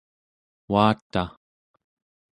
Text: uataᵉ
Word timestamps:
uataᵉ 0.71 1.23